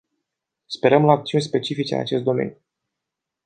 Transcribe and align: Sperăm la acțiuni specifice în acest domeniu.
Sperăm 0.65 1.05
la 1.05 1.11
acțiuni 1.11 1.43
specifice 1.43 1.93
în 1.95 1.99
acest 1.99 2.23
domeniu. 2.23 2.57